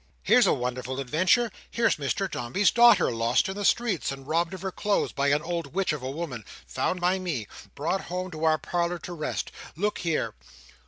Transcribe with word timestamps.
"Here's 0.23 0.47
a 0.47 0.53
wonderful 0.55 0.99
adventure! 0.99 1.51
Here's 1.69 1.97
Mr 1.97 2.27
Dombey's 2.27 2.71
daughter 2.71 3.11
lost 3.11 3.47
in 3.49 3.55
the 3.55 3.63
streets, 3.63 4.11
and 4.11 4.25
robbed 4.27 4.55
of 4.55 4.63
her 4.63 4.71
clothes 4.71 5.11
by 5.11 5.27
an 5.27 5.43
old 5.43 5.75
witch 5.75 5.93
of 5.93 6.01
a 6.01 6.09
woman—found 6.09 6.99
by 6.99 7.19
me—brought 7.19 8.01
home 8.05 8.31
to 8.31 8.43
our 8.43 8.57
parlour 8.57 8.97
to 8.97 9.13
rest—look 9.13 9.99
here!" 9.99 10.33